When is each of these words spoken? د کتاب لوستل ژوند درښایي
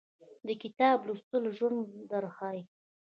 د 0.47 0.49
کتاب 0.61 0.97
لوستل 1.07 1.43
ژوند 1.57 1.79
درښایي 2.11 2.63